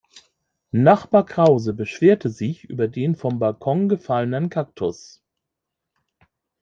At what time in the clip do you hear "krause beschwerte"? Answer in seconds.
1.27-2.31